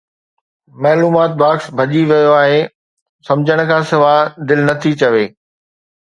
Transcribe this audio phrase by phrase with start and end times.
[0.83, 2.57] معلومات باڪس ڀڄي ويو آهي!
[3.27, 5.25] سمجھڻ کان سواءِ دل نٿي چوي